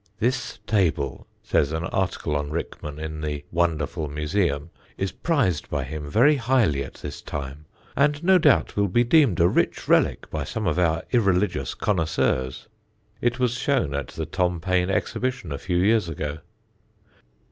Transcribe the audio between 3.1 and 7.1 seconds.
the Wonderful Museum, "is prized by him very highly at